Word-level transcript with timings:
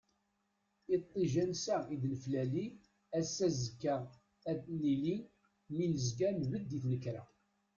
Iṭij 0.95 1.33
ansa 1.43 1.75
i 1.93 1.95
d-neflali, 2.01 2.65
ass-a 3.19 3.47
azekka 3.53 3.95
ad 4.51 4.61
nili, 4.79 5.15
mi 5.75 5.85
nezga 5.93 6.29
nbedd 6.41 6.69
i 6.77 6.79
tnekra. 6.83 7.23